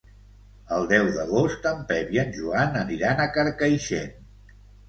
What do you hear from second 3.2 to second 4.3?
a Carcaixent.